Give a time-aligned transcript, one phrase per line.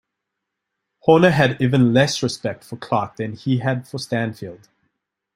[1.01, 4.67] Horner had even less respect for Clark than he had for Stanfield.